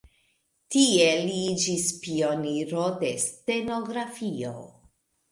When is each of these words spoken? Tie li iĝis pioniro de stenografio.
Tie 0.75 1.09
li 1.25 1.33
iĝis 1.49 1.83
pioniro 2.05 2.85
de 3.03 3.11
stenografio. 3.25 4.55